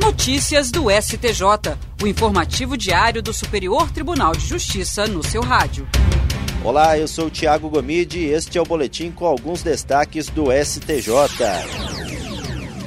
Notícias 0.00 0.70
do 0.70 0.84
STJ, 0.88 1.76
o 2.00 2.06
informativo 2.06 2.76
diário 2.76 3.20
do 3.20 3.32
Superior 3.32 3.90
Tribunal 3.90 4.30
de 4.32 4.46
Justiça 4.46 5.08
no 5.08 5.24
seu 5.24 5.42
rádio. 5.42 5.88
Olá, 6.62 6.96
eu 6.96 7.08
sou 7.08 7.26
o 7.26 7.30
Tiago 7.30 7.68
Gomide 7.68 8.20
e 8.20 8.26
este 8.26 8.58
é 8.58 8.62
o 8.62 8.64
boletim 8.64 9.10
com 9.10 9.26
alguns 9.26 9.60
destaques 9.60 10.28
do 10.28 10.52
STJ. 10.52 11.10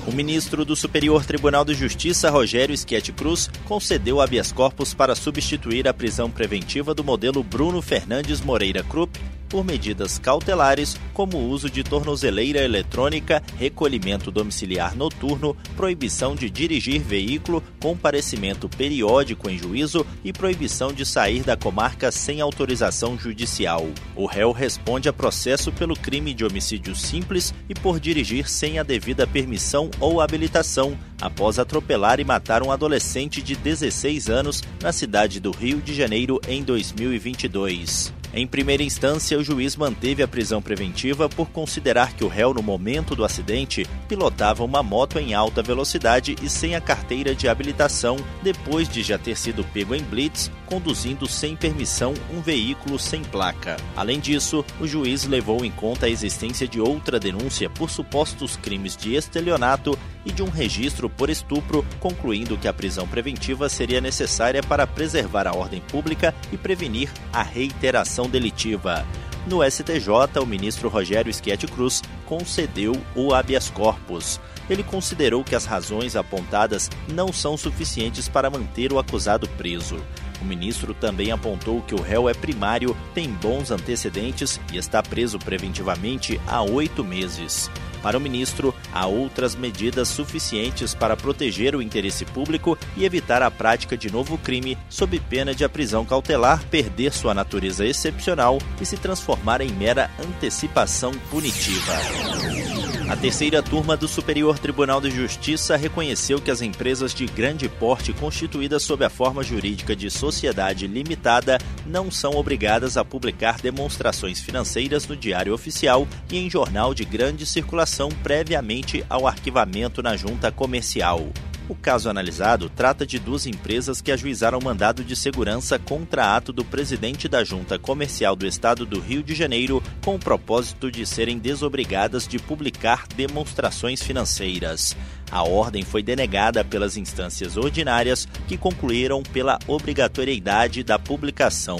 O 0.08 0.12
ministro 0.13 0.63
do 0.63 0.74
Superior 0.74 1.26
Tribunal 1.26 1.66
de 1.66 1.74
Justiça, 1.74 2.29
Rogério 2.29 2.78
Schietti 2.78 3.12
Cruz, 3.12 3.50
concedeu 3.66 4.22
habeas 4.22 4.54
corpus 4.54 4.94
para 4.94 5.14
substituir 5.14 5.90
a 5.90 5.94
prisão 5.94 6.32
preventiva 6.32 6.94
do 6.94 7.04
modelo 7.04 7.44
Bruno 7.44 7.82
Fernandes 7.82 8.40
Moreira 8.40 8.84
Krupp 8.84 9.20
por 9.52 9.65
medidas 9.65 10.18
cautelares, 10.18 10.96
como 11.13 11.38
o 11.38 11.49
uso 11.49 11.70
de 11.70 11.83
tornozeleira 11.83 12.63
eletrônica, 12.63 13.44
recolhimento 13.58 14.31
domiciliar 14.31 14.96
noturno, 14.96 15.56
proibição 15.76 16.34
de 16.34 16.50
dirigir 16.50 17.02
veículo, 17.02 17.62
comparecimento 17.82 18.70
periódico 18.70 19.50
em 19.50 19.58
juízo 19.58 20.08
e 20.24 20.32
proibição 20.32 20.94
de 20.94 21.05
sair 21.05 21.44
da 21.44 21.58
comarca 21.58 22.10
sem 22.12 22.40
autorização 22.40 23.20
judicial. 23.20 23.86
O 24.16 24.26
réu 24.26 24.54
responde 24.54 25.10
a 25.10 25.14
processo 25.14 25.70
pelo 25.72 25.96
crime 25.96 26.34
de 26.34 26.46
homicídio 26.46 26.96
simples 26.96 27.54
e 27.68 27.74
por 27.74 27.99
dirigir 27.99 28.48
sem 28.48 28.80
a 28.80 28.84
devida 28.84 29.27
permissão 29.27 29.91
ou 29.99 30.22
habilitação, 30.22 30.98
após 31.20 31.60
atropelar 31.60 32.22
e 32.22 32.24
matar 32.24 32.63
um 32.63 32.72
adolescente 32.72 33.41
de 33.41 33.55
16 33.55 34.30
anos 34.30 34.63
na 34.82 34.94
cidade 34.94 35.41
do 35.41 35.52
Rio 35.52 35.82
de 35.82 35.94
Janeiro 35.94 36.40
em 36.48 36.63
2022. 36.63 38.21
Em 38.34 38.48
primeira 38.48 38.81
instância, 38.81 39.38
o 39.38 39.44
juiz 39.44 39.76
manteve 39.76 40.23
a 40.23 40.27
prisão 40.27 40.62
preventiva 40.62 41.27
por 41.27 41.49
considerar 41.49 42.13
que 42.13 42.23
o 42.23 42.30
réu, 42.30 42.54
no 42.54 42.63
momento 42.63 43.13
do 43.13 43.26
acidente, 43.26 43.85
pilotava 44.07 44.63
uma 44.63 44.81
moto 44.81 45.20
em 45.20 45.34
alta 45.34 45.62
velocidade 45.62 46.35
e 46.41 46.48
sem 46.48 46.73
a 46.73 46.80
carteira 46.80 47.35
de 47.35 47.49
habilitação, 47.49 48.16
depois 48.41 48.88
de 48.88 49.04
já 49.04 49.17
ter 49.17 49.35
sido 49.35 49.65
pego 49.65 49.93
em 49.93 50.01
blitz, 50.01 50.49
conduzindo 50.72 51.27
sem 51.27 51.54
permissão 51.54 52.14
um 52.34 52.40
veículo 52.40 52.98
sem 52.98 53.22
placa. 53.26 53.76
Além 53.94 54.22
disso, 54.22 54.64
o 54.80 54.88
juiz 54.88 55.26
levou 55.26 55.66
em 55.66 55.72
conta 55.72 56.05
a 56.05 56.10
existência 56.10 56.66
de 56.66 56.80
outra 56.80 57.20
denúncia 57.20 57.70
por 57.70 57.90
supostos 57.90 58.55
crimes 58.55 58.96
de 58.96 59.13
estelionato 59.13 60.00
e 60.26 60.32
de 60.32 60.41
um 60.41 60.50
registro 60.50 61.10
por 61.10 61.30
estupro, 61.30 61.86
concluindo 62.00 62.58
que 62.58 62.70
a 62.70 62.74
prisão 62.74 63.05
preventiva 63.05 63.68
seria 63.68 64.00
necessária 64.00 64.63
para 64.63 64.88
preservar 64.88 65.45
a 65.45 65.53
ordem 65.53 65.81
pública 65.81 66.33
e 66.53 66.58
prevenir 66.58 67.11
a 67.33 67.44
reiteração 67.44 68.30
delitiva. 68.30 69.06
No 69.45 69.69
STJ, 69.69 70.39
o 70.41 70.45
ministro 70.45 70.88
Rogério 70.88 71.33
Schietti 71.33 71.67
Cruz 71.67 72.02
concedeu 72.25 72.95
o 73.13 73.33
habeas 73.33 73.69
corpus. 73.69 74.39
Ele 74.69 74.83
considerou 74.83 75.44
que 75.44 75.56
as 75.56 75.66
razões 75.66 76.16
apontadas 76.16 76.89
não 77.11 77.33
são 77.33 77.58
suficientes 77.58 78.30
para 78.30 78.50
manter 78.50 78.94
o 78.94 79.00
acusado 79.00 79.50
preso. 79.50 79.97
O 80.42 80.45
ministro 80.45 80.94
também 80.94 81.31
apontou 81.31 81.81
que 81.81 81.94
o 81.94 82.02
réu 82.02 82.28
é 82.28 82.34
primário, 82.34 82.97
tem 83.14 83.30
bons 83.30 83.72
antecedentes 83.72 84.59
e 84.73 84.78
está 84.78 85.03
preso 85.03 85.38
preventivamente 85.38 86.42
há 86.47 86.61
oito 86.64 87.03
meses. 87.03 87.70
Para 88.02 88.17
o 88.17 88.22
ministro, 88.22 88.73
há 88.92 89.06
outras 89.06 89.56
medidas 89.56 90.08
suficientes 90.08 90.95
para 90.95 91.16
proteger 91.16 91.75
o 91.75 91.81
interesse 91.81 92.25
público 92.25 92.78
e 92.97 93.06
evitar 93.06 93.44
a 93.44 93.52
prática 93.52 93.95
de 93.95 94.12
novo 94.12 94.38
crime, 94.39 94.78
sob 94.89 95.19
pena 95.19 95.53
de 95.53 95.64
a 95.64 95.69
prisão 95.69 96.03
cautelar 96.03 96.66
perder 96.66 97.14
sua 97.14 97.34
natureza 97.34 97.86
excepcional 97.86 98.58
e 98.81 98.86
se 98.86 98.97
transformar 98.97 99.62
em 99.62 99.69
mera 99.69 100.09
antecipação 100.19 101.12
punitiva. 101.30 102.91
A 103.11 103.15
terceira 103.17 103.61
turma 103.61 103.97
do 103.97 104.07
Superior 104.07 104.57
Tribunal 104.57 105.01
de 105.01 105.11
Justiça 105.11 105.75
reconheceu 105.75 106.39
que 106.39 106.49
as 106.49 106.61
empresas 106.61 107.13
de 107.13 107.25
grande 107.25 107.67
porte 107.67 108.13
constituídas 108.13 108.83
sob 108.83 109.03
a 109.03 109.09
forma 109.09 109.43
jurídica 109.43 109.93
de 109.93 110.09
sociedade 110.09 110.87
limitada 110.87 111.57
não 111.85 112.09
são 112.09 112.37
obrigadas 112.37 112.95
a 112.95 113.03
publicar 113.03 113.59
demonstrações 113.59 114.39
financeiras 114.39 115.05
no 115.09 115.17
Diário 115.17 115.53
Oficial 115.53 116.07
e 116.31 116.38
em 116.38 116.50
jornal 116.50 116.94
de 116.94 117.03
grande 117.03 117.45
circulação 117.45 118.07
previamente 118.23 119.03
ao 119.09 119.27
arquivamento 119.27 120.01
na 120.01 120.16
junta 120.16 120.50
comercial. 120.50 121.33
O 121.71 121.75
caso 121.75 122.09
analisado 122.09 122.69
trata 122.69 123.05
de 123.05 123.17
duas 123.17 123.47
empresas 123.47 124.01
que 124.01 124.11
ajuizaram 124.11 124.59
mandado 124.61 125.05
de 125.05 125.15
segurança 125.15 125.79
contra 125.79 126.35
ato 126.35 126.51
do 126.51 126.65
presidente 126.65 127.29
da 127.29 127.45
Junta 127.45 127.79
Comercial 127.79 128.35
do 128.35 128.45
Estado 128.45 128.85
do 128.85 128.99
Rio 128.99 129.23
de 129.23 129.33
Janeiro, 129.33 129.81
com 130.03 130.15
o 130.15 130.19
propósito 130.19 130.91
de 130.91 131.05
serem 131.05 131.39
desobrigadas 131.39 132.27
de 132.27 132.37
publicar 132.39 133.07
demonstrações 133.15 134.03
financeiras. 134.03 134.97
A 135.31 135.43
ordem 135.43 135.83
foi 135.83 136.03
denegada 136.03 136.61
pelas 136.61 136.97
instâncias 136.97 137.55
ordinárias, 137.55 138.27
que 138.49 138.57
concluíram 138.57 139.23
pela 139.23 139.57
obrigatoriedade 139.65 140.83
da 140.83 140.99
publicação. 140.99 141.79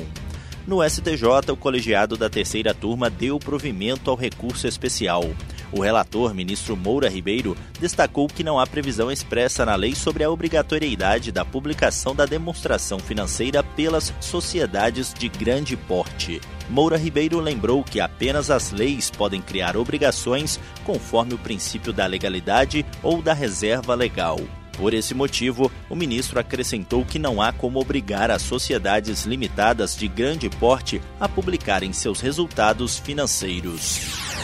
No 0.66 0.88
STJ, 0.88 1.52
o 1.52 1.58
colegiado 1.58 2.16
da 2.16 2.30
terceira 2.30 2.74
turma 2.74 3.10
deu 3.10 3.38
provimento 3.40 4.10
ao 4.10 4.16
recurso 4.16 4.68
especial. 4.68 5.26
O 5.72 5.82
relator, 5.82 6.34
ministro 6.34 6.76
Moura 6.76 7.10
Ribeiro, 7.10 7.56
destacou 7.80 8.28
que 8.28 8.44
não 8.44 8.60
há 8.60 8.68
previsão 8.68 9.10
expressa 9.10 9.66
na 9.66 9.76
lei 9.76 9.96
sobre 9.96 10.24
a 10.24 10.30
obrigatoriedade 10.30 11.32
da 11.32 11.46
publicação 11.46 12.14
da 12.14 12.26
demonstração 12.26 13.00
financeira 13.00 13.64
pelas 13.64 14.14
sociedades 14.20 15.14
de 15.14 15.30
grande 15.30 15.78
porte. 15.78 16.42
Moura 16.70 16.98
Ribeiro 16.98 17.40
lembrou 17.40 17.84
que 17.84 18.02
apenas 18.02 18.50
as 18.50 18.72
leis 18.72 19.10
podem 19.10 19.42
criar 19.42 19.78
obrigações 19.78 20.60
conforme 20.84 21.34
o 21.34 21.38
princípio 21.38 21.94
da 21.94 22.06
legalidade 22.06 22.86
ou 23.02 23.22
da 23.22 23.34
reserva 23.34 23.96
legal. 23.96 24.40
Por 24.78 24.94
esse 24.94 25.14
motivo, 25.14 25.72
o 25.90 25.96
ministro 25.96 26.40
acrescentou 26.40 27.06
que 27.06 27.20
não 27.20 27.42
há 27.42 27.54
como 27.54 27.80
obrigar 27.80 28.32
as 28.32 28.42
sociedades 28.42 29.26
limitadas 29.26 29.96
de 29.96 30.08
grande 30.08 30.50
porte 30.50 31.02
a 31.20 31.30
publicarem 31.30 31.94
seus 31.94 32.20
resultados 32.20 32.98
financeiros. 32.98 34.41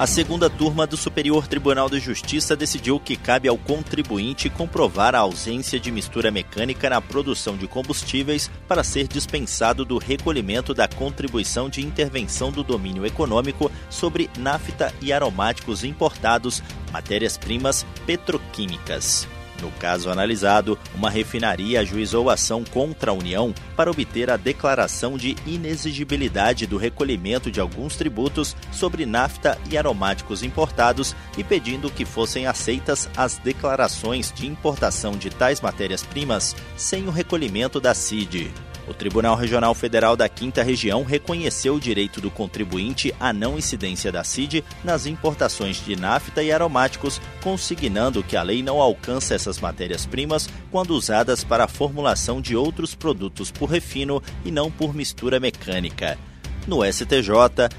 A 0.00 0.06
segunda 0.06 0.48
turma 0.48 0.86
do 0.86 0.96
Superior 0.96 1.46
Tribunal 1.46 1.90
de 1.90 2.00
Justiça 2.00 2.56
decidiu 2.56 2.98
que 2.98 3.16
cabe 3.16 3.48
ao 3.48 3.58
contribuinte 3.58 4.48
comprovar 4.48 5.14
a 5.14 5.18
ausência 5.18 5.78
de 5.78 5.92
mistura 5.92 6.30
mecânica 6.30 6.88
na 6.88 7.02
produção 7.02 7.54
de 7.54 7.68
combustíveis 7.68 8.50
para 8.66 8.82
ser 8.82 9.06
dispensado 9.06 9.84
do 9.84 9.98
recolhimento 9.98 10.72
da 10.72 10.88
contribuição 10.88 11.68
de 11.68 11.82
intervenção 11.82 12.50
do 12.50 12.64
domínio 12.64 13.04
econômico 13.04 13.70
sobre 13.90 14.30
nafta 14.38 14.90
e 15.02 15.12
aromáticos 15.12 15.84
importados, 15.84 16.62
matérias-primas 16.90 17.84
petroquímicas. 18.06 19.28
No 19.60 19.70
caso 19.72 20.10
analisado, 20.10 20.78
uma 20.94 21.10
refinaria 21.10 21.80
ajuizou 21.80 22.30
ação 22.30 22.64
contra 22.64 23.10
a 23.10 23.14
União 23.14 23.54
para 23.76 23.90
obter 23.90 24.30
a 24.30 24.36
declaração 24.36 25.16
de 25.16 25.36
inexigibilidade 25.46 26.66
do 26.66 26.76
recolhimento 26.76 27.50
de 27.50 27.60
alguns 27.60 27.96
tributos 27.96 28.56
sobre 28.72 29.04
nafta 29.04 29.58
e 29.70 29.76
aromáticos 29.76 30.42
importados 30.42 31.14
e 31.36 31.44
pedindo 31.44 31.90
que 31.90 32.04
fossem 32.04 32.46
aceitas 32.46 33.08
as 33.16 33.38
declarações 33.38 34.32
de 34.32 34.46
importação 34.46 35.12
de 35.12 35.30
tais 35.30 35.60
matérias-primas 35.60 36.56
sem 36.76 37.06
o 37.06 37.10
recolhimento 37.10 37.80
da 37.80 37.94
CID. 37.94 38.50
O 38.90 38.92
Tribunal 38.92 39.36
Regional 39.36 39.72
Federal 39.72 40.16
da 40.16 40.28
Quinta 40.28 40.64
Região 40.64 41.04
reconheceu 41.04 41.76
o 41.76 41.80
direito 41.80 42.20
do 42.20 42.28
contribuinte 42.28 43.14
à 43.20 43.32
não 43.32 43.56
incidência 43.56 44.10
da 44.10 44.24
CID 44.24 44.64
nas 44.82 45.06
importações 45.06 45.76
de 45.84 45.94
nafta 45.94 46.42
e 46.42 46.50
aromáticos, 46.50 47.20
consignando 47.40 48.20
que 48.20 48.36
a 48.36 48.42
lei 48.42 48.64
não 48.64 48.80
alcança 48.80 49.32
essas 49.32 49.60
matérias-primas 49.60 50.48
quando 50.72 50.90
usadas 50.90 51.44
para 51.44 51.62
a 51.62 51.68
formulação 51.68 52.40
de 52.40 52.56
outros 52.56 52.92
produtos 52.92 53.52
por 53.52 53.70
refino 53.70 54.20
e 54.44 54.50
não 54.50 54.72
por 54.72 54.92
mistura 54.92 55.38
mecânica. 55.38 56.18
No 56.66 56.84
STJ, 56.84 57.30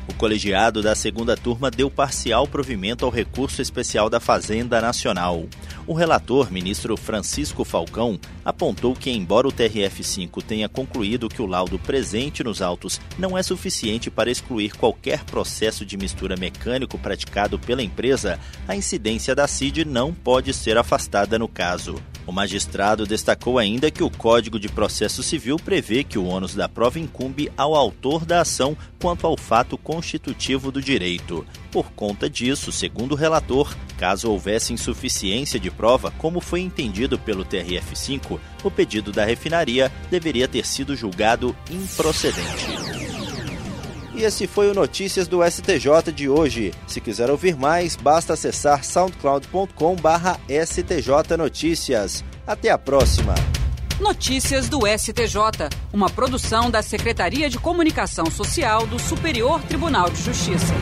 o 0.10 0.14
colegiado 0.16 0.82
da 0.82 0.96
segunda 0.96 1.38
turma 1.38 1.70
deu 1.70 1.90
parcial 1.90 2.48
provimento 2.48 3.06
ao 3.06 3.12
recurso 3.12 3.62
especial 3.62 4.10
da 4.10 4.20
Fazenda 4.20 4.82
Nacional. 4.82 5.46
O 5.86 5.94
relator, 5.94 6.52
ministro 6.52 6.98
Francisco 6.98 7.64
Falcão, 7.64 8.20
apontou 8.44 8.94
que, 8.96 9.12
embora 9.12 9.48
o 9.48 9.52
TRF5 9.52 10.44
tenha 10.44 10.68
concluído 10.68 11.30
que 11.30 11.42
o 11.42 11.46
laudo 11.46 11.78
presente 11.78 12.44
nos 12.44 12.62
autos 12.62 13.00
não 13.20 13.38
é 13.38 13.44
suficiente 13.44 14.10
para 14.10 14.32
excluir 14.32 14.76
qualquer 14.76 15.24
processo 15.26 15.86
de 15.86 15.96
mistura 15.96 16.36
mecânico 16.36 16.98
praticado 16.98 17.60
pela 17.60 17.84
empresa, 17.84 18.40
a 18.68 18.76
incidência 18.76 19.36
da 19.36 19.48
CID 19.48 19.86
não 19.86 20.12
pode 20.12 20.54
ser 20.54 20.78
afastada 20.78 21.38
no 21.38 21.48
caso. 21.48 21.96
O 22.26 22.32
magistrado 22.32 23.06
destacou 23.06 23.58
ainda 23.58 23.90
que 23.90 24.04
o 24.04 24.10
Código 24.10 24.60
de 24.60 24.70
Processo 24.70 25.24
Civil 25.24 25.58
prevê 25.58 26.04
que 26.04 26.18
o 26.18 26.26
ônus 26.26 26.54
da 26.54 26.70
prova 26.70 27.00
incumbe 27.00 27.52
ao 27.58 27.76
autor 27.76 28.26
da 28.26 28.42
ação 28.42 28.78
quanto 29.00 29.26
ao 29.26 29.36
fato 29.36 29.78
constitutivo 29.78 30.72
do 30.72 30.82
direito. 30.82 31.46
Por 31.72 31.92
conta 31.92 32.30
disso, 32.30 32.72
segundo 32.72 33.14
o 33.14 33.16
relator, 33.16 33.76
caso 33.98 34.30
houvesse 34.30 34.74
insuficiência 34.74 35.60
de 35.60 35.72
prova, 35.72 36.12
como 36.18 36.40
foi 36.40 36.62
entendido 36.62 37.18
pelo 37.18 37.44
TRF5, 37.44 38.40
o 38.64 38.72
pedido 38.72 39.12
da 39.12 39.26
refinaria 39.26 39.92
deveria 40.10 40.48
ter 40.48 40.66
sido 40.66 40.96
julgado 40.96 41.56
improcedente. 41.70 43.11
Esse 44.22 44.46
foi 44.46 44.70
o 44.70 44.76
Notícias 44.76 45.28
do 45.28 45.40
STJ 45.44 46.12
de 46.14 46.30
hoje. 46.30 46.72
Se 46.86 47.02
quiser 47.02 47.32
ouvir 47.32 47.56
mais, 47.56 47.96
basta 47.96 48.34
acessar 48.34 48.84
soundcloud.com/stj 48.84 51.38
notícias. 51.38 52.24
Até 52.46 52.70
a 52.70 52.78
próxima. 52.78 53.34
Notícias 54.00 54.70
do 54.70 54.86
STJ, 54.86 55.70
uma 55.92 56.08
produção 56.08 56.70
da 56.70 56.84
Secretaria 56.84 57.50
de 57.50 57.58
Comunicação 57.58 58.28
Social 58.28 58.86
do 58.86 59.00
Superior 59.00 59.60
Tribunal 59.64 60.12
de 60.12 60.22
Justiça. 60.22 60.76